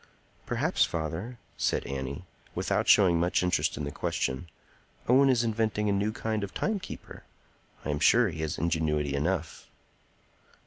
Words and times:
"Perhaps, 0.47 0.83
father," 0.83 1.37
said 1.57 1.85
Annie, 1.85 2.25
without 2.55 2.87
showing 2.87 3.19
much 3.19 3.43
interest 3.43 3.77
in 3.77 3.83
the 3.83 3.91
question, 3.91 4.49
"Owen 5.07 5.29
is 5.29 5.43
inventing 5.43 5.89
a 5.89 5.93
new 5.93 6.11
kind 6.11 6.43
of 6.43 6.55
timekeeper. 6.55 7.23
I 7.85 7.91
am 7.91 7.99
sure 7.99 8.29
he 8.29 8.41
has 8.41 8.57
ingenuity 8.57 9.13
enough." 9.13 9.69